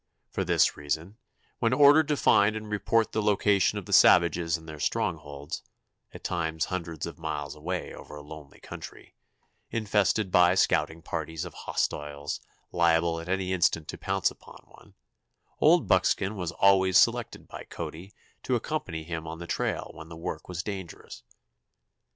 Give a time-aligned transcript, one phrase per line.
[0.31, 1.17] For this reason,
[1.59, 5.61] when ordered to find and report the location of the savages in their strongholds,
[6.11, 9.13] at times hundreds of miles away over a lonely country,
[9.69, 12.41] infested by scouting parties of hostiles
[12.71, 14.95] liable at any instant to pounce upon one,
[15.59, 18.11] Old Buckskin was always selected by Cody
[18.41, 21.21] to accompany him on the trail when the work was dangerous.